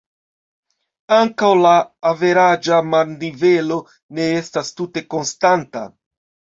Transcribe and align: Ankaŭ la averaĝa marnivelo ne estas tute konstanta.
Ankaŭ 1.17 1.49
la 1.65 1.75
averaĝa 2.13 2.81
marnivelo 2.89 3.81
ne 3.93 4.29
estas 4.43 4.77
tute 4.79 5.09
konstanta. 5.17 5.89